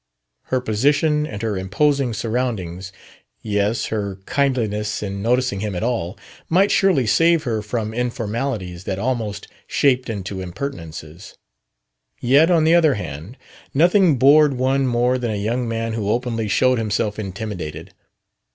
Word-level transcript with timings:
Her 0.45 0.59
position 0.61 1.27
and 1.27 1.43
her 1.43 1.55
imposing 1.55 2.15
surroundings 2.15 2.91
yes, 3.43 3.85
her 3.93 4.15
kindliness 4.25 5.03
in 5.03 5.21
noticing 5.21 5.59
him 5.59 5.75
at 5.75 5.83
all 5.83 6.17
might 6.49 6.71
surely 6.71 7.05
save 7.05 7.43
her 7.43 7.61
from 7.61 7.93
informalities 7.93 8.85
that 8.85 8.97
almost 8.97 9.47
shaped 9.67 10.09
into 10.09 10.41
impertinences. 10.41 11.35
Yet, 12.19 12.49
on 12.49 12.63
the 12.63 12.73
other 12.73 12.95
hand, 12.95 13.37
nothing 13.75 14.17
bored 14.17 14.55
one 14.55 14.87
more 14.87 15.19
than 15.19 15.29
a 15.29 15.35
young 15.35 15.67
man 15.69 15.93
who 15.93 16.09
openly 16.09 16.47
showed 16.47 16.79
himself 16.79 17.19
intimidated. 17.19 17.93